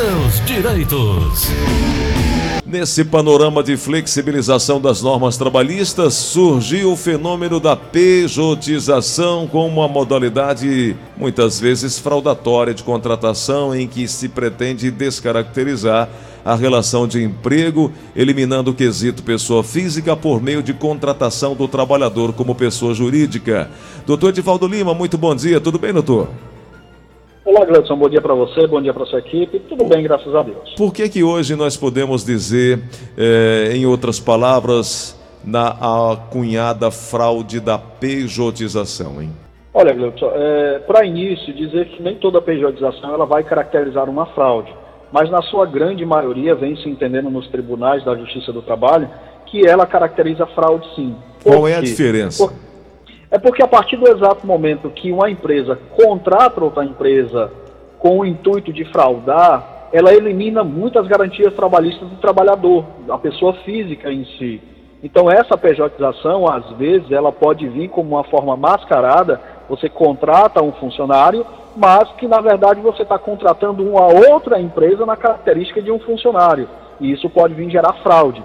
seus 0.00 0.46
direitos. 0.46 1.50
Nesse 2.64 3.04
panorama 3.04 3.62
de 3.62 3.76
flexibilização 3.76 4.80
das 4.80 5.02
normas 5.02 5.36
trabalhistas, 5.36 6.14
surgiu 6.14 6.92
o 6.92 6.96
fenômeno 6.96 7.60
da 7.60 7.76
pejotização 7.76 9.46
como 9.46 9.66
uma 9.66 9.88
modalidade 9.88 10.96
muitas 11.18 11.60
vezes 11.60 11.98
fraudatória 11.98 12.72
de 12.72 12.82
contratação 12.82 13.74
em 13.74 13.86
que 13.86 14.08
se 14.08 14.30
pretende 14.30 14.90
descaracterizar 14.90 16.08
a 16.42 16.54
relação 16.54 17.06
de 17.06 17.22
emprego, 17.22 17.92
eliminando 18.16 18.70
o 18.70 18.74
quesito 18.74 19.22
pessoa 19.22 19.62
física 19.62 20.16
por 20.16 20.40
meio 20.40 20.62
de 20.62 20.72
contratação 20.72 21.54
do 21.54 21.68
trabalhador 21.68 22.32
como 22.32 22.54
pessoa 22.54 22.94
jurídica. 22.94 23.70
Doutor 24.06 24.30
Edivaldo 24.30 24.66
Lima, 24.66 24.94
muito 24.94 25.18
bom 25.18 25.34
dia, 25.34 25.60
tudo 25.60 25.78
bem, 25.78 25.92
doutor? 25.92 26.30
Olá, 27.50 27.64
Gleudson, 27.64 27.96
bom 27.96 28.08
dia 28.08 28.20
para 28.20 28.32
você, 28.32 28.64
bom 28.68 28.80
dia 28.80 28.94
para 28.94 29.04
sua 29.06 29.18
equipe. 29.18 29.58
Tudo 29.68 29.84
bem, 29.84 30.04
graças 30.04 30.32
a 30.32 30.40
Deus. 30.40 30.72
Por 30.76 30.94
que 30.94 31.08
que 31.08 31.24
hoje 31.24 31.56
nós 31.56 31.76
podemos 31.76 32.24
dizer, 32.24 32.78
eh, 33.18 33.72
em 33.74 33.84
outras 33.84 34.20
palavras, 34.20 35.20
na 35.44 36.16
cunhada 36.30 36.92
fraude 36.92 37.58
da 37.58 37.76
pejotização, 37.76 39.20
hein? 39.20 39.30
Olha, 39.74 39.92
Gleudson, 39.92 40.30
é, 40.32 40.78
para 40.86 41.04
início, 41.04 41.52
dizer 41.52 41.88
que 41.88 42.00
nem 42.00 42.14
toda 42.14 42.40
pejotização 42.40 43.12
ela 43.12 43.26
vai 43.26 43.42
caracterizar 43.42 44.08
uma 44.08 44.26
fraude, 44.26 44.72
mas 45.10 45.28
na 45.28 45.42
sua 45.42 45.66
grande 45.66 46.06
maioria 46.06 46.54
vem 46.54 46.76
se 46.76 46.88
entendendo 46.88 47.30
nos 47.30 47.48
tribunais 47.48 48.04
da 48.04 48.14
Justiça 48.14 48.52
do 48.52 48.62
Trabalho 48.62 49.10
que 49.46 49.66
ela 49.66 49.86
caracteriza 49.86 50.46
fraude 50.46 50.86
sim. 50.94 51.16
Por 51.42 51.52
Qual 51.52 51.66
é 51.66 51.74
a 51.74 51.80
diferença? 51.80 52.46
Por 52.46 52.69
é 53.30 53.38
porque 53.38 53.62
a 53.62 53.68
partir 53.68 53.96
do 53.96 54.08
exato 54.08 54.46
momento 54.46 54.90
que 54.90 55.12
uma 55.12 55.30
empresa 55.30 55.78
contrata 55.96 56.62
outra 56.62 56.84
empresa 56.84 57.52
com 57.98 58.18
o 58.18 58.26
intuito 58.26 58.72
de 58.72 58.84
fraudar, 58.86 59.88
ela 59.92 60.12
elimina 60.12 60.64
muitas 60.64 61.06
garantias 61.06 61.54
trabalhistas 61.54 62.08
do 62.08 62.16
trabalhador, 62.16 62.84
da 63.06 63.18
pessoa 63.18 63.52
física 63.64 64.10
em 64.10 64.24
si. 64.36 64.60
Então 65.02 65.30
essa 65.30 65.56
pejotização, 65.56 66.48
às 66.48 66.70
vezes, 66.72 67.10
ela 67.10 67.30
pode 67.30 67.66
vir 67.68 67.88
como 67.88 68.16
uma 68.16 68.24
forma 68.24 68.56
mascarada, 68.56 69.40
você 69.68 69.88
contrata 69.88 70.62
um 70.62 70.72
funcionário, 70.72 71.46
mas 71.76 72.10
que 72.12 72.26
na 72.26 72.40
verdade 72.40 72.80
você 72.80 73.02
está 73.02 73.18
contratando 73.18 73.88
uma 73.88 74.06
outra 74.06 74.60
empresa 74.60 75.06
na 75.06 75.16
característica 75.16 75.80
de 75.80 75.90
um 75.90 76.00
funcionário. 76.00 76.68
E 77.00 77.12
isso 77.12 77.30
pode 77.30 77.54
vir 77.54 77.70
gerar 77.70 77.94
fraude. 78.02 78.42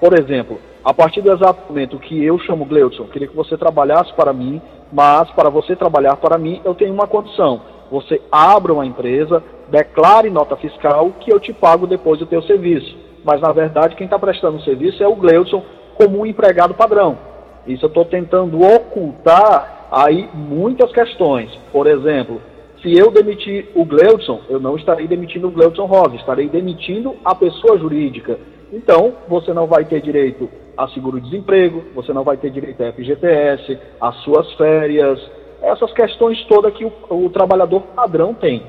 Por 0.00 0.18
exemplo, 0.18 0.60
a 0.84 0.94
partir 0.94 1.20
do 1.20 1.32
exato 1.32 1.60
momento 1.68 1.98
que 1.98 2.24
eu 2.24 2.38
chamo 2.38 2.64
Gleudson, 2.64 3.04
queria 3.04 3.28
que 3.28 3.36
você 3.36 3.56
trabalhasse 3.56 4.12
para 4.14 4.32
mim, 4.32 4.60
mas 4.92 5.30
para 5.32 5.50
você 5.50 5.76
trabalhar 5.76 6.16
para 6.16 6.38
mim, 6.38 6.60
eu 6.64 6.74
tenho 6.74 6.94
uma 6.94 7.06
condição. 7.06 7.60
Você 7.90 8.20
abra 8.30 8.72
uma 8.72 8.86
empresa, 8.86 9.42
declare 9.68 10.30
nota 10.30 10.56
fiscal 10.56 11.10
que 11.20 11.32
eu 11.32 11.40
te 11.40 11.52
pago 11.52 11.86
depois 11.86 12.18
do 12.18 12.26
teu 12.26 12.42
serviço. 12.42 12.96
Mas 13.24 13.40
na 13.40 13.52
verdade 13.52 13.96
quem 13.96 14.04
está 14.04 14.18
prestando 14.18 14.58
o 14.58 14.62
serviço 14.62 15.02
é 15.02 15.08
o 15.08 15.16
Gleudson 15.16 15.62
como 15.96 16.20
um 16.20 16.26
empregado 16.26 16.74
padrão. 16.74 17.18
Isso 17.66 17.84
eu 17.84 17.88
estou 17.88 18.04
tentando 18.04 18.62
ocultar 18.62 19.88
aí 19.90 20.28
muitas 20.32 20.92
questões. 20.92 21.50
Por 21.72 21.86
exemplo, 21.86 22.40
se 22.82 22.96
eu 22.96 23.10
demitir 23.10 23.68
o 23.74 23.84
Gleudson, 23.84 24.40
eu 24.48 24.60
não 24.60 24.76
estarei 24.76 25.06
demitindo 25.06 25.48
o 25.48 25.50
Gleudson 25.50 25.84
Rosa, 25.84 26.16
estarei 26.16 26.48
demitindo 26.48 27.16
a 27.24 27.34
pessoa 27.34 27.78
jurídica. 27.78 28.38
Então, 28.72 29.14
você 29.28 29.52
não 29.52 29.66
vai 29.66 29.84
ter 29.84 30.00
direito 30.02 30.48
a 30.76 30.86
seguro-desemprego, 30.88 31.84
você 31.94 32.12
não 32.12 32.22
vai 32.22 32.36
ter 32.36 32.50
direito 32.50 32.82
a 32.82 32.92
FGTS, 32.92 33.78
as 34.00 34.16
suas 34.22 34.52
férias, 34.54 35.18
essas 35.62 35.92
questões 35.92 36.42
todas 36.44 36.72
que 36.74 36.84
o, 36.84 36.92
o 37.10 37.30
trabalhador 37.30 37.80
padrão 37.94 38.34
tem. 38.34 38.62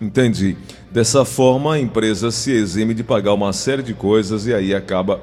Entendi. 0.00 0.56
Dessa 0.90 1.24
forma, 1.24 1.74
a 1.74 1.78
empresa 1.78 2.30
se 2.30 2.52
exime 2.52 2.94
de 2.94 3.04
pagar 3.04 3.34
uma 3.34 3.52
série 3.52 3.82
de 3.82 3.94
coisas 3.94 4.46
e 4.46 4.54
aí 4.54 4.74
acaba 4.74 5.20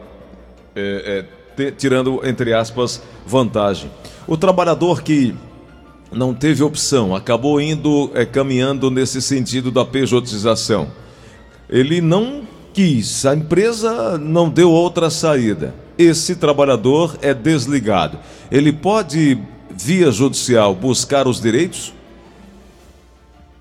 é, 0.76 1.26
é, 1.58 1.72
tirando, 1.72 2.22
entre 2.26 2.54
aspas, 2.54 3.02
vantagem. 3.26 3.90
O 4.28 4.38
trabalhador 4.38 5.02
que 5.02 5.36
não 6.12 6.34
teve 6.34 6.64
opção, 6.64 7.16
acabou 7.16 7.60
indo, 7.60 8.12
é, 8.14 8.26
caminhando 8.26 8.92
nesse 8.92 9.22
sentido 9.22 9.72
da 9.72 9.84
pejotização 9.84 10.92
ele 11.70 12.02
não 12.02 12.42
quis, 12.74 13.26
a 13.26 13.34
empresa 13.34 14.18
não 14.18 14.50
deu 14.50 14.72
outra 14.72 15.10
saída. 15.10 15.74
Esse 15.98 16.36
trabalhador 16.36 17.18
é 17.22 17.34
desligado. 17.34 18.20
Ele 18.52 18.74
pode, 18.74 19.38
via 19.70 20.12
judicial, 20.12 20.74
buscar 20.76 21.28
os 21.28 21.42
direitos? 21.42 21.94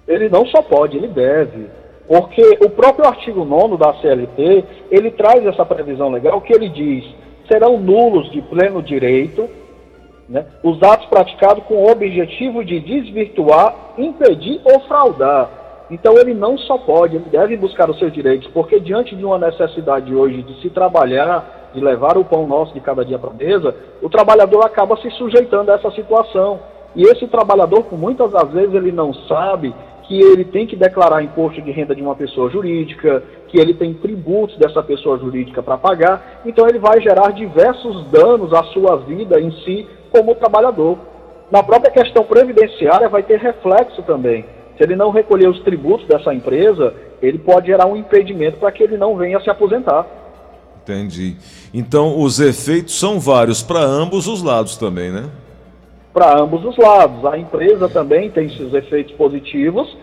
Ele 0.06 0.28
não 0.28 0.44
só 0.46 0.60
pode, 0.60 0.96
ele 0.96 1.08
deve. 1.08 1.66
Porque 2.06 2.58
o 2.60 2.68
próprio 2.68 3.06
artigo 3.06 3.44
9 3.44 3.76
da 3.78 3.94
CLT, 3.94 4.64
ele 4.90 5.10
traz 5.12 5.46
essa 5.46 5.64
previsão 5.64 6.10
legal 6.10 6.40
que 6.40 6.52
ele 6.52 6.68
diz: 6.68 7.04
serão 7.48 7.78
nulos 7.78 8.30
de 8.30 8.42
pleno 8.42 8.82
direito 8.82 9.48
né, 10.28 10.44
os 10.62 10.82
atos 10.82 11.06
praticados 11.06 11.64
com 11.64 11.74
o 11.74 11.90
objetivo 11.90 12.64
de 12.64 12.80
desvirtuar, 12.80 13.74
impedir 13.96 14.60
ou 14.64 14.80
fraudar 14.80 15.63
então 15.90 16.16
ele 16.18 16.32
não 16.32 16.56
só 16.56 16.78
pode, 16.78 17.16
ele 17.16 17.26
deve 17.30 17.56
buscar 17.56 17.90
os 17.90 17.98
seus 17.98 18.12
direitos, 18.12 18.48
porque 18.48 18.80
diante 18.80 19.14
de 19.14 19.24
uma 19.24 19.38
necessidade 19.38 20.14
hoje 20.14 20.42
de 20.42 20.60
se 20.62 20.70
trabalhar, 20.70 21.70
de 21.74 21.80
levar 21.80 22.16
o 22.16 22.24
pão 22.24 22.46
nosso 22.46 22.72
de 22.72 22.80
cada 22.80 23.04
dia 23.04 23.18
para 23.18 23.30
a 23.30 23.34
mesa, 23.34 23.74
o 24.00 24.08
trabalhador 24.08 24.64
acaba 24.64 24.96
se 24.96 25.10
sujeitando 25.10 25.70
a 25.70 25.74
essa 25.74 25.90
situação. 25.90 26.60
E 26.96 27.02
esse 27.02 27.26
trabalhador, 27.26 27.82
por 27.84 27.98
muitas 27.98 28.30
das 28.30 28.48
vezes, 28.52 28.72
ele 28.72 28.92
não 28.92 29.12
sabe 29.12 29.74
que 30.04 30.18
ele 30.18 30.44
tem 30.44 30.66
que 30.66 30.76
declarar 30.76 31.22
imposto 31.22 31.60
de 31.60 31.70
renda 31.70 31.94
de 31.94 32.02
uma 32.02 32.14
pessoa 32.14 32.50
jurídica, 32.50 33.22
que 33.48 33.58
ele 33.58 33.74
tem 33.74 33.94
tributos 33.94 34.56
dessa 34.58 34.82
pessoa 34.82 35.18
jurídica 35.18 35.62
para 35.62 35.78
pagar, 35.78 36.42
então 36.44 36.68
ele 36.68 36.78
vai 36.78 37.00
gerar 37.00 37.32
diversos 37.32 38.04
danos 38.10 38.52
à 38.52 38.62
sua 38.64 38.96
vida 38.96 39.40
em 39.40 39.50
si 39.62 39.86
como 40.10 40.34
trabalhador. 40.34 40.98
Na 41.50 41.62
própria 41.62 41.90
questão 41.90 42.24
previdenciária 42.24 43.08
vai 43.08 43.22
ter 43.22 43.38
reflexo 43.38 44.02
também. 44.02 44.44
Se 44.76 44.82
ele 44.82 44.96
não 44.96 45.10
recolher 45.10 45.48
os 45.48 45.60
tributos 45.60 46.06
dessa 46.06 46.34
empresa, 46.34 46.94
ele 47.22 47.38
pode 47.38 47.68
gerar 47.68 47.86
um 47.86 47.96
impedimento 47.96 48.58
para 48.58 48.72
que 48.72 48.82
ele 48.82 48.96
não 48.96 49.16
venha 49.16 49.40
se 49.40 49.48
aposentar. 49.48 50.06
Entendi. 50.82 51.36
Então, 51.72 52.20
os 52.20 52.40
efeitos 52.40 52.98
são 52.98 53.18
vários 53.18 53.62
para 53.62 53.80
ambos 53.80 54.26
os 54.26 54.42
lados 54.42 54.76
também, 54.76 55.10
né? 55.10 55.30
Para 56.12 56.38
ambos 56.38 56.64
os 56.64 56.76
lados. 56.76 57.24
A 57.24 57.38
empresa 57.38 57.88
também 57.88 58.30
tem 58.30 58.48
seus 58.50 58.74
efeitos 58.74 59.14
positivos, 59.14 59.96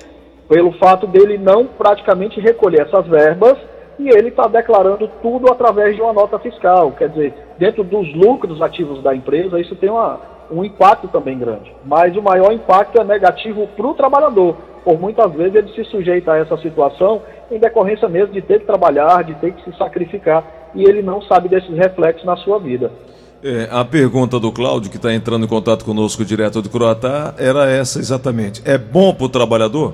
pelo 0.49 0.71
fato 0.73 1.05
dele 1.05 1.38
não 1.38 1.65
praticamente 1.65 2.39
recolher 2.39 2.81
essas 2.81 3.05
verbas 3.07 3.57
e 3.99 4.09
ele 4.09 4.29
está 4.29 4.47
declarando 4.47 5.07
tudo 5.21 5.51
através 5.51 5.95
de 5.95 6.01
uma 6.01 6.11
nota 6.11 6.39
fiscal. 6.39 6.91
Quer 6.93 7.09
dizer, 7.09 7.33
dentro 7.59 7.83
dos 7.83 8.11
lucros 8.15 8.61
ativos 8.61 9.03
da 9.03 9.15
empresa, 9.15 9.59
isso 9.59 9.75
tem 9.75 9.89
uma, 9.89 10.19
um 10.51 10.63
impacto 10.63 11.07
também 11.07 11.38
grande. 11.38 11.73
Mas 11.85 12.16
o 12.16 12.22
maior 12.22 12.51
impacto 12.51 13.00
é 13.00 13.03
negativo 13.03 13.67
para 13.67 13.88
o 13.88 13.94
trabalhador. 13.94 14.57
Por 14.84 15.00
muitas 15.00 15.31
vezes 15.34 15.56
ele 15.56 15.73
se 15.73 15.84
sujeita 15.85 16.34
a 16.34 16.38
essa 16.38 16.57
situação 16.57 17.22
em 17.50 17.59
decorrência 17.59 18.09
mesmo 18.09 18.34
de 18.34 18.41
ter 18.41 18.59
que 18.59 18.66
trabalhar, 18.66 19.23
de 19.23 19.35
ter 19.35 19.53
que 19.53 19.63
se 19.63 19.78
sacrificar, 19.78 20.44
e 20.73 20.84
ele 20.84 21.01
não 21.01 21.22
sabe 21.22 21.50
desses 21.50 21.75
reflexos 21.78 22.25
na 22.25 22.35
sua 22.38 22.59
vida. 22.59 22.91
É, 23.44 23.67
a 23.72 23.84
pergunta 23.84 24.39
do 24.39 24.51
Cláudio, 24.51 24.91
que 24.91 24.97
está 24.97 25.12
entrando 25.13 25.45
em 25.45 25.47
contato 25.47 25.84
conosco 25.84 26.23
direto 26.23 26.62
do 26.62 26.69
Croatá, 26.69 27.33
era 27.39 27.69
essa 27.69 27.97
exatamente. 27.97 28.62
É 28.66 28.78
bom 28.78 29.13
para 29.13 29.25
o 29.25 29.29
trabalhador? 29.29 29.94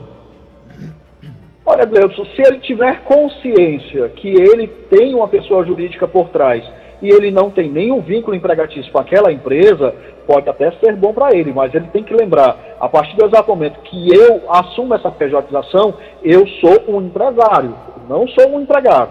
Olha, 1.66 1.86
Gleudson, 1.86 2.26
se 2.36 2.42
ele 2.42 2.60
tiver 2.60 3.04
consciência 3.04 4.10
que 4.10 4.30
ele 4.30 4.68
tem 4.90 5.14
uma 5.14 5.28
pessoa 5.28 5.66
jurídica 5.66 6.08
por 6.08 6.30
trás 6.30 6.64
e 7.02 7.10
ele 7.10 7.30
não 7.30 7.50
tem 7.50 7.70
nenhum 7.70 8.02
vínculo 8.02 8.36
empregatício 8.36 8.92
com 8.92 9.00
aquela 9.00 9.32
empresa, 9.32 9.94
pode 10.28 10.50
até 10.50 10.70
ser 10.72 10.96
bom 10.96 11.14
para 11.14 11.36
ele, 11.36 11.54
mas 11.54 11.74
ele 11.74 11.88
tem 11.88 12.04
que 12.04 12.14
lembrar, 12.14 12.76
a 12.80 12.90
partir 12.90 13.16
do 13.16 13.26
exato 13.26 13.50
momento 13.50 13.80
que 13.80 14.14
eu 14.14 14.42
assumo 14.50 14.94
essa 14.94 15.10
pejotização, 15.10 15.94
eu 16.22 16.46
sou 16.60 16.84
um 16.90 17.02
empresário, 17.02 17.74
não 18.10 18.28
sou 18.28 18.50
um 18.50 18.62
empregado. 18.62 19.10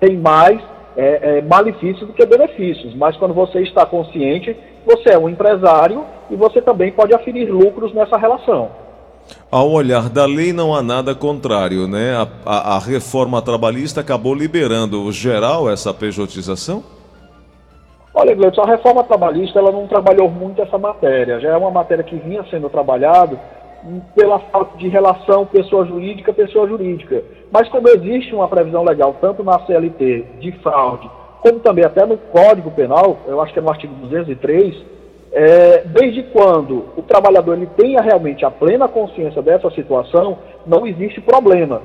Tem 0.00 0.16
mais 0.16 0.58
é, 0.96 1.38
é, 1.38 1.42
malefícios 1.42 2.06
do 2.06 2.14
que 2.14 2.24
benefícios, 2.24 2.94
mas 2.94 3.16
quando 3.16 3.34
você 3.34 3.60
está 3.60 3.84
consciente, 3.84 4.56
você 4.86 5.10
é 5.10 5.18
um 5.18 5.28
empresário 5.28 6.04
e 6.30 6.36
você 6.36 6.62
também 6.62 6.90
pode 6.92 7.14
aferir 7.14 7.50
lucros 7.52 7.92
nessa 7.92 8.16
relação. 8.16 8.70
Ao 9.50 9.70
olhar 9.70 10.08
da 10.08 10.26
lei, 10.26 10.52
não 10.52 10.74
há 10.74 10.82
nada 10.82 11.14
contrário, 11.14 11.86
né? 11.86 12.14
A, 12.16 12.28
a, 12.44 12.76
a 12.76 12.78
reforma 12.78 13.40
trabalhista 13.40 14.00
acabou 14.00 14.34
liberando 14.34 15.10
geral 15.12 15.70
essa 15.70 15.94
pejotização? 15.94 16.82
Olha, 18.16 18.32
Gleudson, 18.32 18.62
a 18.62 18.66
reforma 18.66 19.02
trabalhista 19.02 19.58
ela 19.58 19.72
não 19.72 19.88
trabalhou 19.88 20.30
muito 20.30 20.62
essa 20.62 20.78
matéria. 20.78 21.40
Já 21.40 21.50
é 21.50 21.56
uma 21.56 21.72
matéria 21.72 22.04
que 22.04 22.14
vinha 22.14 22.44
sendo 22.48 22.70
trabalhado 22.70 23.38
pela 24.14 24.38
falta 24.38 24.78
de 24.78 24.88
relação 24.88 25.44
pessoa 25.46 25.84
jurídica 25.84 26.32
pessoa 26.32 26.68
jurídica. 26.68 27.22
Mas 27.50 27.68
como 27.68 27.88
existe 27.88 28.32
uma 28.32 28.46
previsão 28.46 28.84
legal, 28.84 29.16
tanto 29.20 29.42
na 29.42 29.58
CLT 29.66 30.26
de 30.38 30.52
fraude, 30.62 31.10
como 31.42 31.58
também 31.58 31.84
até 31.84 32.06
no 32.06 32.16
Código 32.16 32.70
Penal, 32.70 33.18
eu 33.26 33.40
acho 33.42 33.52
que 33.52 33.58
é 33.58 33.62
no 33.62 33.68
artigo 33.68 33.94
203, 33.94 34.74
é, 35.32 35.82
desde 35.84 36.22
quando 36.22 36.84
o 36.96 37.02
trabalhador 37.02 37.56
ele 37.56 37.68
tenha 37.76 38.00
realmente 38.00 38.44
a 38.44 38.50
plena 38.50 38.86
consciência 38.86 39.42
dessa 39.42 39.68
situação, 39.72 40.38
não 40.64 40.86
existe 40.86 41.20
problema. 41.20 41.82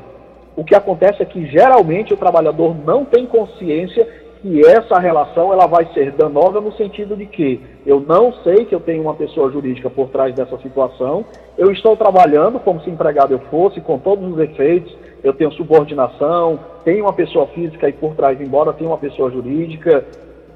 O 0.56 0.64
que 0.64 0.76
acontece 0.76 1.24
é 1.24 1.26
que 1.26 1.48
geralmente 1.48 2.14
o 2.14 2.18
trabalhador 2.18 2.76
não 2.86 3.04
tem 3.04 3.26
consciência 3.26 4.08
que 4.42 4.66
essa 4.66 4.98
relação 5.00 5.52
ela 5.52 5.68
vai 5.68 5.86
ser 5.94 6.12
danosa 6.12 6.62
no 6.62 6.72
sentido 6.74 7.16
de 7.16 7.26
que 7.26 7.62
eu 7.86 8.00
não 8.00 8.32
sei 8.44 8.66
que 8.66 8.74
eu 8.74 8.80
tenho 8.80 9.02
uma 9.02 9.14
pessoa 9.14 9.52
jurídica 9.52 9.90
por 9.90 10.10
trás 10.10 10.34
dessa 10.34 10.58
situação, 10.60 11.26
eu 11.58 11.72
estou 11.72 11.98
trabalhando 11.98 12.60
como 12.60 12.82
se 12.82 12.90
empregado 12.90 13.34
eu 13.34 13.40
fosse, 13.52 13.82
com 13.82 14.00
todos 14.00 14.32
os 14.32 14.40
efeitos, 14.40 14.96
eu 15.24 15.34
tenho 15.34 15.52
subordinação, 15.52 16.60
tenho 16.86 17.04
uma 17.04 17.14
pessoa 17.14 17.48
física 17.48 17.88
aí 17.88 17.94
por 17.94 18.16
trás, 18.16 18.40
embora 18.40 18.72
tenha 18.72 18.90
uma 18.90 18.98
pessoa 18.98 19.30
jurídica, 19.30 20.06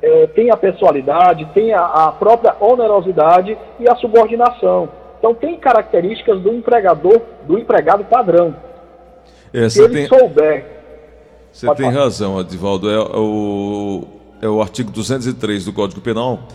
é, 0.01 0.27
tem 0.27 0.49
a 0.49 0.57
pessoalidade, 0.57 1.45
tem 1.53 1.73
a, 1.73 1.85
a 1.85 2.11
própria 2.11 2.55
onerosidade 2.59 3.57
e 3.79 3.89
a 3.89 3.95
subordinação. 3.95 4.87
Então 5.19 5.33
tem 5.33 5.57
características 5.57 6.41
do 6.41 6.53
empregador, 6.53 7.21
do 7.45 7.57
empregado 7.57 8.03
padrão. 8.05 8.55
É, 9.53 9.69
Se 9.69 9.81
ele 9.81 9.93
tem... 9.93 10.07
souber 10.07 10.82
você 11.53 11.67
Pode 11.67 11.77
tem 11.77 11.91
falar. 11.91 12.03
razão, 12.03 12.39
Adivaldo. 12.39 12.89
É, 12.89 12.95
é, 12.95 12.97
o, 12.97 14.03
é 14.41 14.49
o 14.49 14.61
artigo 14.61 14.91
203 14.91 15.65
do 15.65 15.71
Código 15.71 16.01
Penal 16.01 16.47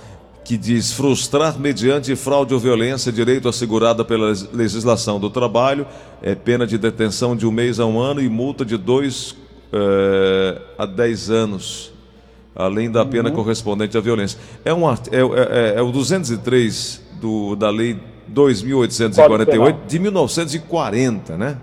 que 0.45 0.57
diz 0.57 0.93
frustrar 0.95 1.59
mediante 1.59 2.17
fraude 2.17 2.55
ou 2.55 2.61
violência 2.61 3.13
direito 3.13 3.51
assegurado 3.51 4.03
pela 4.03 4.33
legislação 4.51 5.21
do 5.21 5.29
trabalho 5.29 5.87
é 6.23 6.35
pena 6.35 6.67
de 6.67 6.79
detenção 6.79 7.37
de 7.37 7.47
um 7.47 7.51
mês 7.51 7.79
a 7.79 7.85
um 7.85 8.01
ano 8.01 8.23
e 8.23 8.31
multa 8.31 8.65
de 8.65 8.79
dois 8.79 9.37
é, 9.71 10.59
a 10.79 10.87
dez 10.87 11.29
anos, 11.29 11.93
além 12.57 12.91
da 12.91 13.05
pena 13.05 13.29
uhum. 13.29 13.35
correspondente 13.35 13.97
à 13.99 14.01
violência. 14.01 14.41
É, 14.65 14.73
um, 14.73 14.91
é, 14.91 14.97
é, 15.13 15.75
é 15.77 15.83
o 15.83 15.93
203 15.93 17.03
do, 17.21 17.55
da 17.55 17.69
Lei 17.69 17.99
2.848 18.33 19.87
de 19.87 19.99
1940, 19.99 21.37
né? 21.37 21.59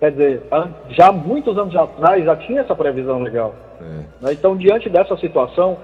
Quer 0.00 0.12
dizer, 0.12 0.42
já 0.88 1.12
muitos 1.12 1.58
anos 1.58 1.76
atrás 1.76 2.24
já 2.24 2.34
tinha 2.34 2.62
essa 2.62 2.74
previsão 2.74 3.20
legal. 3.20 3.54
É. 3.78 3.84
Né? 4.24 4.32
Então, 4.32 4.56
diante 4.56 4.88
dessa 4.88 5.14
situação, 5.18 5.76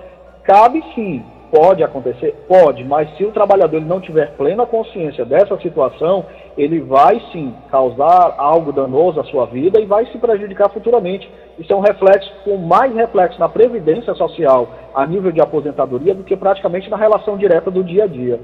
cabe 0.43 0.83
sim, 0.95 1.23
pode 1.51 1.85
acontecer, 1.85 2.35
pode, 2.49 2.83
mas 2.83 3.15
se 3.17 3.25
o 3.25 3.31
trabalhador 3.31 3.81
não 3.81 4.01
tiver 4.01 4.33
plena 4.37 4.65
consciência 4.65 5.25
dessa 5.25 5.59
situação, 5.59 6.25
ele 6.57 6.81
vai 6.81 7.21
sim 7.31 7.55
causar 7.71 8.35
algo 8.39 8.73
danoso 8.73 9.21
à 9.21 9.25
sua 9.25 9.45
vida 9.47 9.79
e 9.81 9.85
vai 9.85 10.07
se 10.07 10.17
prejudicar 10.19 10.71
futuramente. 10.71 11.31
Isso 11.59 11.73
é 11.73 11.77
um 11.77 11.81
reflexo, 11.81 12.33
com 12.43 12.57
mais 12.57 12.95
reflexo 12.95 13.39
na 13.39 13.51
previdência 13.51 14.15
social 14.15 14.69
a 14.95 15.07
nível 15.07 15.31
de 15.31 15.43
aposentadoria 15.43 16.15
do 16.15 16.25
que 16.25 16.37
praticamente 16.37 16.89
na 16.89 16.97
relação 16.97 17.37
direta 17.37 17.71
do 17.71 17.85
dia 17.85 18.05
a 18.05 18.07
dia. 18.07 18.41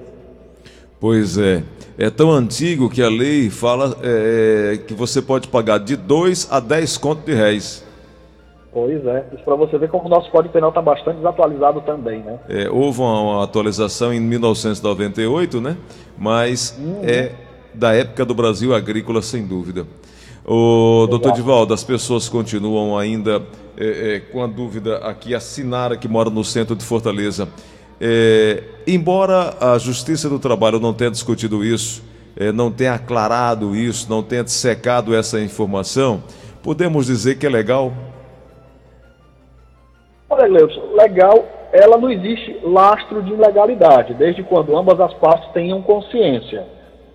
Pois 1.02 1.36
é. 1.36 1.64
É 1.98 2.08
tão 2.10 2.30
antigo 2.30 2.88
que 2.88 3.02
a 3.02 3.08
lei 3.08 3.50
fala 3.50 3.98
é, 4.04 4.78
que 4.86 4.94
você 4.94 5.20
pode 5.20 5.48
pagar 5.48 5.78
de 5.78 5.96
2 5.96 6.46
a 6.48 6.60
10 6.60 6.96
contos 6.96 7.24
de 7.24 7.34
réis. 7.34 7.84
Pois 8.72 9.04
é. 9.04 9.26
Isso 9.34 9.42
para 9.42 9.56
você 9.56 9.76
ver 9.78 9.90
como 9.90 10.06
o 10.06 10.08
nosso 10.08 10.30
Código 10.30 10.52
Penal 10.52 10.68
está 10.68 10.80
bastante 10.80 11.16
desatualizado 11.16 11.80
também, 11.80 12.20
né? 12.20 12.38
É, 12.48 12.70
houve 12.70 13.00
uma 13.00 13.42
atualização 13.42 14.14
em 14.14 14.20
1998, 14.20 15.60
né? 15.60 15.76
Mas 16.16 16.78
uhum. 16.78 17.00
é 17.02 17.32
da 17.74 17.92
época 17.92 18.24
do 18.24 18.32
Brasil 18.32 18.72
agrícola, 18.72 19.20
sem 19.22 19.44
dúvida. 19.44 19.84
O 20.46 21.08
doutor 21.10 21.32
Divaldo, 21.32 21.74
as 21.74 21.82
pessoas 21.82 22.28
continuam 22.28 22.96
ainda 22.96 23.42
é, 23.76 24.14
é, 24.14 24.20
com 24.20 24.40
a 24.40 24.46
dúvida 24.46 24.98
aqui, 24.98 25.34
a 25.34 25.40
Sinara, 25.40 25.96
que 25.96 26.06
mora 26.06 26.30
no 26.30 26.44
centro 26.44 26.76
de 26.76 26.84
Fortaleza. 26.84 27.48
É, 28.04 28.64
embora 28.84 29.54
a 29.60 29.78
Justiça 29.78 30.28
do 30.28 30.40
Trabalho 30.40 30.80
não 30.80 30.92
tenha 30.92 31.08
discutido 31.08 31.64
isso, 31.64 32.02
é, 32.36 32.50
não 32.50 32.68
tenha 32.68 32.94
aclarado 32.94 33.76
isso, 33.76 34.10
não 34.10 34.24
tenha 34.24 34.44
secado 34.44 35.14
essa 35.14 35.40
informação, 35.40 36.20
podemos 36.64 37.06
dizer 37.06 37.38
que 37.38 37.46
é 37.46 37.48
legal? 37.48 37.92
Olha, 40.28 40.48
Gleudson, 40.48 40.82
legal, 40.96 41.44
ela 41.72 41.96
não 41.96 42.10
existe 42.10 42.58
lastro 42.64 43.22
de 43.22 43.34
ilegalidade, 43.34 44.14
desde 44.14 44.42
quando 44.42 44.76
ambas 44.76 44.98
as 44.98 45.14
partes 45.14 45.48
tenham 45.52 45.80
consciência. 45.80 46.66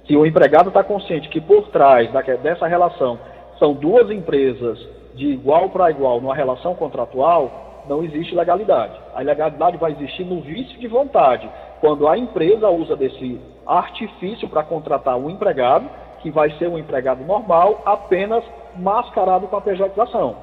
Se 0.08 0.16
o 0.16 0.26
empregado 0.26 0.70
está 0.70 0.86
consciente 0.86 1.28
que 1.28 1.42
por 1.42 1.68
trás 1.68 2.10
dessa 2.42 2.66
relação 2.66 3.20
são 3.60 3.74
duas 3.74 4.10
empresas 4.10 4.80
de 5.14 5.26
igual 5.26 5.70
para 5.70 5.92
igual 5.92 6.22
numa 6.22 6.34
relação 6.34 6.74
contratual, 6.76 7.67
não 7.88 8.04
existe 8.04 8.36
legalidade. 8.36 8.94
A 9.16 9.22
ilegalidade 9.22 9.78
vai 9.78 9.92
existir 9.92 10.26
no 10.26 10.42
vício 10.42 10.78
de 10.80 10.88
vontade, 10.88 11.50
quando 11.80 12.08
a 12.08 12.18
empresa 12.18 12.70
usa 12.70 12.96
desse 12.96 13.40
artifício 13.66 14.48
para 14.48 14.64
contratar 14.64 15.18
um 15.18 15.30
empregado, 15.30 15.90
que 16.22 16.32
vai 16.32 16.52
ser 16.58 16.68
um 16.68 16.78
empregado 16.78 17.24
normal, 17.24 17.82
apenas 17.86 18.44
mascarado 18.76 19.48
com 19.48 19.56
a 19.56 19.62
pejotização. 19.62 20.36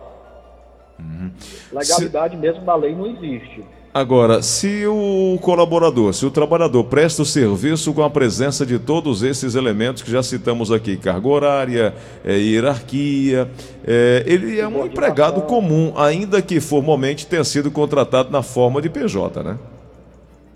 Uhum. 0.98 1.32
Legalidade 1.72 2.34
Se... 2.34 2.40
mesmo 2.40 2.64
da 2.64 2.74
lei 2.74 2.94
não 2.94 3.06
existe. 3.06 3.64
Agora, 3.94 4.42
se 4.42 4.84
o 4.88 5.38
colaborador, 5.40 6.12
se 6.12 6.26
o 6.26 6.30
trabalhador 6.30 6.82
presta 6.82 7.22
o 7.22 7.24
serviço 7.24 7.94
com 7.94 8.02
a 8.02 8.10
presença 8.10 8.66
de 8.66 8.76
todos 8.76 9.22
esses 9.22 9.54
elementos 9.54 10.02
que 10.02 10.10
já 10.10 10.20
citamos 10.20 10.72
aqui, 10.72 10.96
carga 10.96 11.28
horária, 11.28 11.94
é, 12.24 12.32
hierarquia, 12.32 13.48
é, 13.86 14.24
ele 14.26 14.58
é 14.58 14.66
um 14.66 14.84
empregado 14.84 15.42
comum, 15.42 15.92
ainda 15.96 16.42
que 16.42 16.60
formalmente 16.60 17.24
tenha 17.24 17.44
sido 17.44 17.70
contratado 17.70 18.32
na 18.32 18.42
forma 18.42 18.82
de 18.82 18.90
PJ, 18.90 19.44
né? 19.44 19.56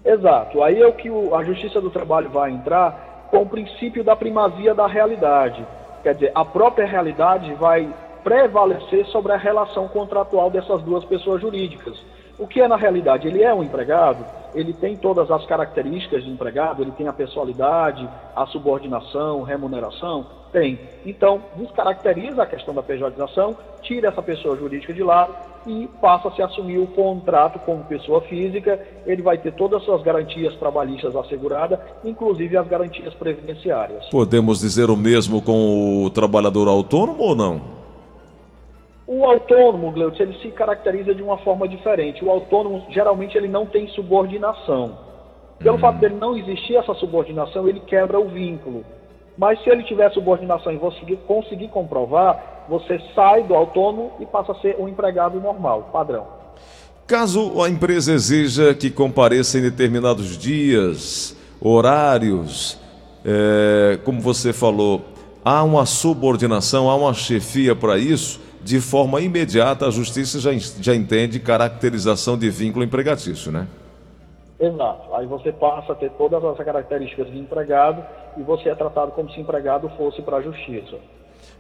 Exato. 0.05 0.61
Aí 0.65 0.83
é 0.83 0.89
o 0.89 0.93
que 0.93 1.09
a 1.09 1.45
Justiça 1.45 1.81
do 1.81 1.91
Trabalho 1.91 2.31
vai 2.31 2.51
entrar 2.51 3.29
com 3.31 3.43
o 3.43 3.47
princípio 3.47 4.03
da 4.03 4.17
primazia 4.17 4.75
da 4.75 4.89
realidade. 4.89 5.65
Quer 6.03 6.15
dizer, 6.15 6.33
a 6.35 6.45
própria 6.45 6.89
realidade 6.89 7.55
vai 7.55 7.89
prevalecer 8.25 9.07
sobre 9.07 9.31
a 9.31 9.37
relação 9.37 9.87
contratual 9.87 10.51
dessas 10.51 10.83
duas 10.83 11.05
pessoas 11.05 11.41
jurídicas. 11.41 11.97
O 12.39 12.47
que 12.47 12.61
é 12.61 12.69
na 12.69 12.77
realidade? 12.77 13.27
Ele 13.27 13.43
é 13.43 13.53
um 13.53 13.65
empregado, 13.65 14.25
ele 14.55 14.73
tem 14.73 14.97
todas 14.97 15.29
as 15.31 15.45
características 15.47 16.23
de 16.23 16.31
empregado, 16.31 16.83
ele 16.83 16.93
tem 16.93 17.09
a 17.09 17.13
pessoalidade, 17.13 18.09
a 18.35 18.47
subordinação, 18.47 19.43
remuneração? 19.43 20.27
Tem. 20.53 20.79
Então, 21.05 21.43
descaracteriza 21.57 22.43
a 22.43 22.47
questão 22.47 22.73
da 22.73 22.83
pejotização, 22.83 23.57
tira 23.83 24.09
essa 24.09 24.23
pessoa 24.23 24.57
jurídica 24.57 24.95
de 24.95 25.03
lado 25.03 25.35
e 25.67 25.89
passa 26.01 26.29
a 26.29 26.33
se 26.33 26.41
assumir 26.41 26.79
o 26.79 26.87
contrato 26.87 27.59
como 27.59 27.85
pessoa 27.85 28.21
física. 28.23 28.81
Ele 29.05 29.21
vai 29.21 29.37
ter 29.37 29.53
todas 29.53 29.81
as 29.81 29.85
suas 29.85 30.03
garantias 30.03 30.55
trabalhistas 30.57 31.15
asseguradas, 31.17 31.79
inclusive 32.05 32.57
as 32.57 32.67
garantias 32.67 33.13
previdenciárias. 33.15 34.09
Podemos 34.11 34.61
dizer 34.61 34.89
o 34.91 34.97
mesmo 34.97 35.43
com 35.43 36.05
o 36.05 36.11
trabalhador 36.11 36.69
autônomo 36.69 37.23
ou 37.23 37.35
não? 37.35 37.78
O 39.11 39.25
autônomo, 39.25 39.91
Gleutz, 39.91 40.21
ele 40.21 40.39
se 40.43 40.51
caracteriza 40.51 41.15
de 41.15 41.23
uma 41.23 41.39
forma 41.39 41.67
diferente. 41.67 42.23
O 42.23 42.31
autônomo, 42.31 42.85
geralmente, 42.91 43.39
ele 43.39 43.49
não 43.49 43.65
tem 43.65 43.89
subordinação. 43.89 44.99
Pelo 45.59 45.77
uhum. 45.77 45.81
fato 45.81 45.99
dele 45.99 46.17
não 46.17 46.37
existir 46.37 46.77
essa 46.77 46.93
subordinação, 46.93 47.67
ele 47.67 47.81
quebra 47.81 48.21
o 48.21 48.29
vínculo. 48.29 48.85
Mas 49.39 49.65
se 49.65 49.71
ele 49.71 49.83
tiver 49.85 50.13
subordinação 50.13 50.71
e 50.73 50.77
você 50.77 51.17
conseguir 51.27 51.69
comprovar, 51.69 52.67
você 52.69 53.01
sai 53.15 53.45
do 53.45 53.55
autônomo 53.55 54.13
e 54.21 54.27
passa 54.27 54.53
a 54.53 54.55
ser 54.57 54.77
um 54.79 54.87
empregado 54.87 55.41
normal, 55.41 55.89
padrão. 55.91 56.27
Caso 57.07 57.63
a 57.63 57.71
empresa 57.71 58.13
exija 58.13 58.75
que 58.75 58.91
compareça 58.91 59.59
em 59.59 59.63
determinados 59.63 60.37
dias, 60.37 61.35
horários, 61.59 62.79
é, 63.25 63.99
como 64.05 64.21
você 64.21 64.53
falou, 64.53 65.01
há 65.43 65.65
uma 65.65 65.87
subordinação, 65.87 66.91
há 66.91 66.95
uma 66.95 67.15
chefia 67.15 67.75
para 67.75 67.97
isso, 67.97 68.48
de 68.63 68.81
forma 68.81 69.21
imediata 69.21 69.87
a 69.87 69.91
justiça 69.91 70.41
já, 70.41 70.51
já 70.81 70.95
entende 70.95 71.39
caracterização 71.41 72.37
de 72.37 72.51
vínculo 72.51 72.85
empregatício, 72.85 73.51
né? 73.53 73.67
Exato. 74.61 75.15
Aí 75.15 75.27
você 75.27 75.53
passa 75.53 75.93
a 75.93 75.95
ter 75.95 76.11
todas 76.11 76.45
as 76.45 76.57
características 76.59 77.31
de 77.31 77.39
empregado 77.39 78.05
e 78.37 78.43
você 78.43 78.69
é 78.69 78.75
tratado 78.75 79.13
como 79.13 79.31
se 79.31 79.41
empregado 79.41 79.89
fosse 79.97 80.21
para 80.23 80.39
a 80.39 80.43
justiça. 80.43 80.97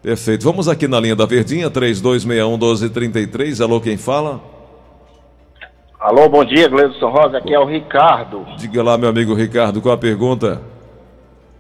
Perfeito. 0.02 0.44
Vamos 0.44 0.68
aqui 0.68 0.88
na 0.88 0.98
linha 0.98 1.14
da 1.14 1.24
Verdinha, 1.26 1.70
3261-1233. 1.70 3.62
Alô, 3.62 3.80
quem 3.80 3.96
fala? 3.96 4.40
Alô, 6.00 6.28
bom 6.28 6.44
dia, 6.44 6.68
Gleison 6.68 7.08
Rosa. 7.08 7.38
Aqui 7.38 7.54
é 7.54 7.58
o 7.58 7.64
Ricardo. 7.64 8.44
Diga 8.56 8.82
lá, 8.82 8.98
meu 8.98 9.08
amigo 9.08 9.34
Ricardo, 9.34 9.80
qual 9.80 9.94
a 9.94 9.98
pergunta? 9.98 10.60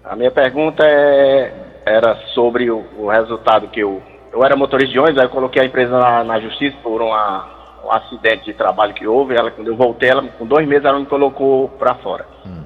A 0.04 0.14
minha 0.16 0.30
pergunta 0.30 0.84
é, 0.84 1.52
era 1.84 2.16
sobre 2.34 2.70
o, 2.70 2.84
o 2.98 3.08
resultado 3.08 3.68
que 3.68 3.80
eu 3.80 4.00
eu 4.32 4.44
era 4.44 4.56
motorista 4.56 4.92
de 4.92 4.98
ônibus, 4.98 5.18
aí 5.18 5.26
eu 5.26 5.30
coloquei 5.30 5.62
a 5.62 5.64
empresa 5.64 5.98
na, 5.98 6.24
na 6.24 6.40
justiça 6.40 6.76
por 6.82 7.00
uma, 7.00 7.46
um 7.84 7.92
acidente 7.92 8.44
de 8.44 8.54
trabalho 8.54 8.94
que 8.94 9.06
houve. 9.06 9.34
Ela, 9.34 9.50
quando 9.50 9.68
eu 9.68 9.76
voltei, 9.76 10.10
ela, 10.10 10.22
com 10.22 10.46
dois 10.46 10.66
meses, 10.66 10.84
ela 10.84 10.98
me 10.98 11.06
colocou 11.06 11.68
para 11.70 11.94
fora. 11.96 12.26
Hum. 12.46 12.64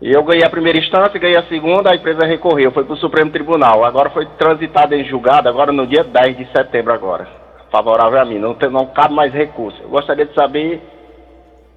E 0.00 0.12
eu 0.12 0.22
ganhei 0.22 0.44
a 0.44 0.50
primeira 0.50 0.78
instância, 0.78 1.18
ganhei 1.18 1.36
a 1.36 1.44
segunda, 1.44 1.90
a 1.90 1.96
empresa 1.96 2.26
recorreu, 2.26 2.72
foi 2.72 2.84
para 2.84 2.94
o 2.94 2.98
Supremo 2.98 3.30
Tribunal. 3.30 3.84
Agora 3.84 4.10
foi 4.10 4.26
transitado 4.38 4.94
em 4.94 5.04
julgado, 5.04 5.48
agora 5.48 5.72
no 5.72 5.86
dia 5.86 6.04
10 6.04 6.36
de 6.36 6.52
setembro 6.52 6.92
agora. 6.92 7.26
Favorável 7.70 8.20
a 8.20 8.24
mim, 8.24 8.38
não, 8.38 8.54
tem, 8.54 8.70
não 8.70 8.86
cabe 8.86 9.14
mais 9.14 9.32
recurso. 9.32 9.80
Eu 9.82 9.88
gostaria 9.88 10.26
de 10.26 10.34
saber 10.34 10.82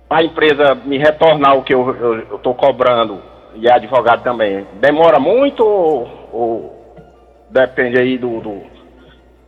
a 0.10 0.24
empresa 0.24 0.76
me 0.76 0.98
retornar 0.98 1.58
o 1.58 1.64
que 1.64 1.74
eu 1.74 2.36
estou 2.36 2.54
cobrando 2.54 3.20
e 3.56 3.70
a 3.70 3.76
advogado 3.76 4.24
também. 4.24 4.68
Demora 4.80 5.20
muito 5.20 5.66
ou, 5.66 6.30
ou 6.32 6.78
depende 7.50 7.98
aí 7.98 8.18
do, 8.18 8.40
do 8.42 8.77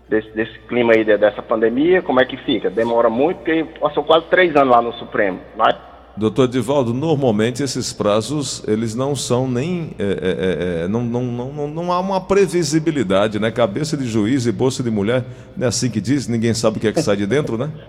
desse, 0.10 0.30
desse, 0.32 0.60
clima 0.68 0.94
aí 0.94 1.04
dessa 1.04 1.42
pandemia, 1.42 2.02
como 2.02 2.20
é 2.20 2.26
que 2.26 2.38
fica? 2.38 2.70
Demora 2.70 3.10
muito, 3.10 3.38
porque 3.38 3.66
passou 3.80 4.04
quase 4.04 4.26
três 4.26 4.56
anos 4.56 4.70
lá 4.70 4.82
no 4.82 4.94
Supremo, 4.94 5.40
não 5.58 5.66
é? 5.66 5.90
Doutor 6.18 6.50
Divaldo, 6.50 6.94
normalmente 6.94 7.64
esses 7.64 7.94
prazos, 7.94 8.68
eles 8.68 8.94
não 8.94 9.16
são 9.16 9.48
nem. 9.48 9.92
É, 9.98 10.04
é, 10.04 10.84
é, 10.84 10.88
não, 10.90 11.02
não, 11.02 11.24
não, 11.24 11.68
não 11.68 11.94
há 11.94 12.00
uma 12.00 12.20
previsibilidade, 12.20 13.40
né? 13.40 13.50
Cabeça 13.52 13.96
de 13.96 14.06
juiz 14.06 14.46
e 14.46 14.52
bolsa 14.52 14.84
de 14.84 14.92
mulher, 14.92 15.24
não 15.56 15.66
é 15.66 15.70
assim 15.70 15.90
que 15.90 16.02
diz? 16.02 16.28
Ninguém 16.28 16.54
sabe 16.54 16.78
o 16.78 16.82
que 16.82 16.88
é 16.88 16.92
que 16.92 17.02
sai 17.02 17.16
de 17.16 17.26
dentro, 17.26 17.58
né? 17.58 17.72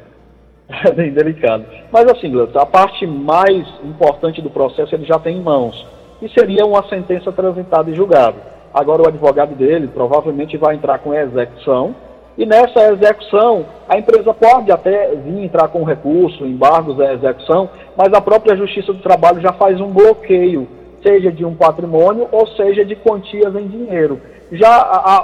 É 0.86 0.92
bem 0.92 1.12
delicado. 1.12 1.64
Mas 1.90 2.06
assim, 2.08 2.32
a 2.54 2.64
parte 2.64 3.04
mais 3.04 3.66
importante 3.82 4.40
do 4.40 4.48
processo 4.48 4.94
ele 4.94 5.04
já 5.04 5.18
tem 5.18 5.38
em 5.38 5.42
mãos, 5.42 5.84
e 6.22 6.28
seria 6.28 6.64
uma 6.64 6.88
sentença 6.88 7.32
transitada 7.32 7.90
e 7.90 7.94
julgada. 7.96 8.36
Agora 8.72 9.02
o 9.02 9.08
advogado 9.08 9.56
dele 9.56 9.88
provavelmente 9.88 10.56
vai 10.56 10.76
entrar 10.76 10.98
com 11.00 11.12
execução, 11.12 11.96
e 12.38 12.46
nessa 12.46 12.92
execução, 12.92 13.66
a 13.88 13.98
empresa 13.98 14.32
pode 14.32 14.70
até 14.70 15.14
vir 15.16 15.44
entrar 15.44 15.68
com 15.68 15.84
recurso, 15.84 16.46
embargos 16.46 16.98
à 17.00 17.12
execução, 17.12 17.68
mas 17.96 18.12
a 18.12 18.20
própria 18.20 18.56
Justiça 18.56 18.92
do 18.92 19.02
Trabalho 19.02 19.40
já 19.40 19.52
faz 19.52 19.80
um 19.80 19.90
bloqueio, 19.90 20.66
seja 21.02 21.30
de 21.30 21.44
um 21.44 21.54
patrimônio 21.54 22.28
ou 22.30 22.46
seja 22.48 22.84
de 22.84 22.96
quantias 22.96 23.54
em 23.54 23.66
dinheiro. 23.66 24.20
Já 24.52 24.68
a, 24.68 25.16
a 25.16 25.22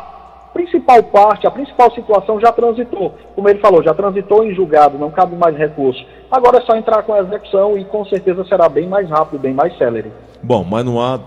principal 0.52 1.02
parte, 1.04 1.46
a 1.46 1.50
principal 1.50 1.92
situação 1.94 2.40
já 2.40 2.50
transitou. 2.50 3.14
Como 3.34 3.48
ele 3.48 3.60
falou, 3.60 3.82
já 3.82 3.94
transitou 3.94 4.44
em 4.44 4.54
julgado, 4.54 4.98
não 4.98 5.10
cabe 5.10 5.36
mais 5.36 5.56
recurso. 5.56 6.04
Agora 6.30 6.58
é 6.58 6.62
só 6.62 6.76
entrar 6.76 7.02
com 7.02 7.12
a 7.12 7.20
execução 7.20 7.78
e 7.78 7.84
com 7.84 8.04
certeza 8.06 8.44
será 8.44 8.68
bem 8.68 8.88
mais 8.88 9.08
rápido, 9.08 9.40
bem 9.40 9.54
mais 9.54 9.76
célere. 9.78 10.10
Bom, 10.42 10.64
mas 10.64 10.84
não 10.84 11.00
há, 11.00 11.18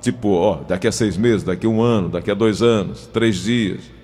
tipo, 0.00 0.34
ó, 0.34 0.58
daqui 0.66 0.88
a 0.88 0.92
seis 0.92 1.16
meses, 1.16 1.42
daqui 1.42 1.66
a 1.66 1.70
um 1.70 1.80
ano, 1.80 2.08
daqui 2.08 2.30
a 2.30 2.34
dois 2.34 2.62
anos, 2.62 3.06
três 3.06 3.36
dias. 3.36 3.97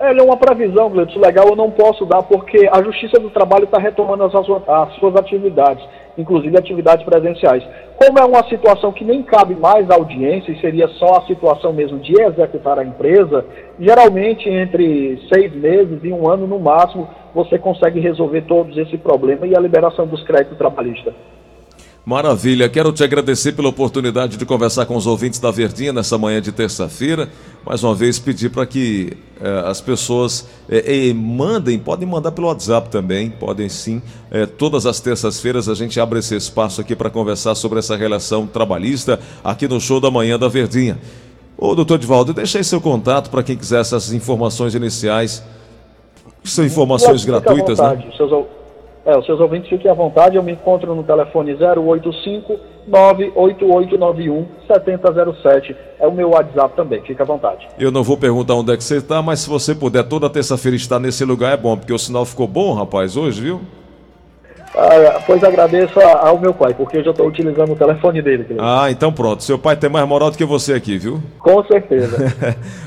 Ele 0.00 0.20
é 0.20 0.22
uma 0.22 0.36
previsão, 0.36 0.88
Gleudson, 0.88 1.18
legal 1.18 1.48
eu 1.48 1.56
não 1.56 1.72
posso 1.72 2.06
dar, 2.06 2.22
porque 2.22 2.68
a 2.72 2.80
Justiça 2.84 3.18
do 3.18 3.30
Trabalho 3.30 3.64
está 3.64 3.80
retomando 3.80 4.22
as, 4.22 4.32
as, 4.32 4.94
suas 4.94 5.16
atividades, 5.16 5.84
inclusive 6.16 6.56
atividades 6.56 7.04
presenciais. 7.04 7.64
Como 7.96 8.16
é 8.16 8.24
uma 8.24 8.48
situação 8.48 8.92
que 8.92 9.04
nem 9.04 9.24
cabe 9.24 9.56
mais 9.56 9.90
à 9.90 9.96
audiência 9.96 10.52
e 10.52 10.60
seria 10.60 10.86
só 10.86 11.16
a 11.16 11.26
situação 11.26 11.72
mesmo 11.72 11.98
de 11.98 12.12
executar 12.22 12.78
a 12.78 12.84
empresa, 12.84 13.44
geralmente 13.76 14.48
entre 14.48 15.20
seis 15.34 15.52
meses 15.52 15.98
e 16.04 16.12
um 16.12 16.30
ano 16.30 16.46
no 16.46 16.60
máximo, 16.60 17.08
você 17.34 17.58
consegue 17.58 17.98
resolver 17.98 18.42
todos 18.42 18.78
esse 18.78 18.96
problema 18.96 19.48
e 19.48 19.56
a 19.56 19.60
liberação 19.60 20.06
dos 20.06 20.22
créditos 20.22 20.56
trabalhistas. 20.56 21.12
Maravilha, 22.08 22.70
quero 22.70 22.90
te 22.90 23.04
agradecer 23.04 23.52
pela 23.52 23.68
oportunidade 23.68 24.38
de 24.38 24.46
conversar 24.46 24.86
com 24.86 24.96
os 24.96 25.06
ouvintes 25.06 25.38
da 25.38 25.50
Verdinha 25.50 25.92
nessa 25.92 26.16
manhã 26.16 26.40
de 26.40 26.50
terça-feira. 26.50 27.28
Mais 27.66 27.84
uma 27.84 27.94
vez 27.94 28.18
pedir 28.18 28.48
para 28.48 28.64
que 28.64 29.12
eh, 29.38 29.62
as 29.66 29.82
pessoas 29.82 30.48
eh, 30.70 31.10
eh, 31.10 31.12
mandem, 31.12 31.78
podem 31.78 32.08
mandar 32.08 32.32
pelo 32.32 32.46
WhatsApp 32.46 32.88
também, 32.88 33.28
podem 33.28 33.68
sim. 33.68 34.00
Eh, 34.30 34.46
todas 34.46 34.86
as 34.86 35.00
terças-feiras 35.00 35.68
a 35.68 35.74
gente 35.74 36.00
abre 36.00 36.20
esse 36.20 36.34
espaço 36.34 36.80
aqui 36.80 36.96
para 36.96 37.10
conversar 37.10 37.54
sobre 37.54 37.78
essa 37.78 37.94
relação 37.94 38.46
trabalhista 38.46 39.20
aqui 39.44 39.68
no 39.68 39.78
show 39.78 40.00
da 40.00 40.10
manhã 40.10 40.38
da 40.38 40.48
Verdinha. 40.48 40.98
Ô, 41.58 41.74
doutor 41.74 41.98
Divaldo, 41.98 42.32
deixa 42.32 42.56
aí 42.56 42.64
seu 42.64 42.80
contato 42.80 43.28
para 43.28 43.42
quem 43.42 43.54
quiser 43.54 43.82
essas 43.82 44.14
informações 44.14 44.74
iniciais. 44.74 45.44
São 46.42 46.64
informações 46.64 47.22
gratuitas, 47.26 47.78
né? 47.78 48.02
Seus 48.16 48.32
é, 49.08 49.16
os 49.16 49.24
seus 49.24 49.40
ouvintes 49.40 49.70
fiquem 49.70 49.90
à 49.90 49.94
vontade, 49.94 50.36
eu 50.36 50.42
me 50.42 50.52
encontro 50.52 50.94
no 50.94 51.02
telefone 51.02 51.54
085 51.54 52.60
98891 52.86 54.46
7007. 54.66 55.74
É 55.98 56.06
o 56.06 56.12
meu 56.12 56.28
WhatsApp 56.28 56.76
também, 56.76 57.00
fica 57.00 57.22
à 57.22 57.26
vontade. 57.26 57.66
Eu 57.78 57.90
não 57.90 58.02
vou 58.02 58.18
perguntar 58.18 58.54
onde 58.54 58.70
é 58.70 58.76
que 58.76 58.84
você 58.84 58.98
está, 58.98 59.22
mas 59.22 59.40
se 59.40 59.48
você 59.48 59.74
puder 59.74 60.02
toda 60.02 60.28
terça-feira 60.28 60.76
estar 60.76 61.00
nesse 61.00 61.24
lugar 61.24 61.54
é 61.54 61.56
bom, 61.56 61.74
porque 61.74 61.92
o 61.92 61.98
sinal 61.98 62.26
ficou 62.26 62.46
bom, 62.46 62.74
rapaz, 62.74 63.16
hoje, 63.16 63.40
viu? 63.40 63.62
Ah, 64.76 65.22
pois 65.26 65.42
agradeço 65.42 65.98
ao 65.98 66.38
meu 66.38 66.52
pai, 66.52 66.74
porque 66.74 66.98
eu 66.98 67.04
já 67.04 67.10
estou 67.10 67.26
utilizando 67.26 67.72
o 67.72 67.76
telefone 67.76 68.20
dele. 68.20 68.46
Ah, 68.58 68.90
então 68.90 69.10
pronto. 69.10 69.42
Seu 69.42 69.58
pai 69.58 69.74
tem 69.74 69.88
mais 69.88 70.06
moral 70.06 70.30
do 70.30 70.36
que 70.36 70.44
você 70.44 70.74
aqui, 70.74 70.98
viu? 70.98 71.22
Com 71.38 71.64
certeza. 71.64 72.16